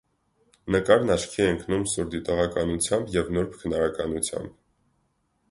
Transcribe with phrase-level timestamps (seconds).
[0.75, 4.59] Նկարն աչքի է ընկնում սուր դիտողականությամբ և նուրբ քնարականությամբ։